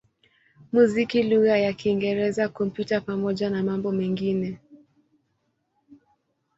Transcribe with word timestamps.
muziki 0.73 1.17
lugha 1.29 1.55
ya 1.65 1.71
Kiingereza, 1.79 2.43
Kompyuta 2.57 2.95
pamoja 3.07 3.49
na 3.49 3.63
mambo 3.63 3.91
mengine. 3.91 4.57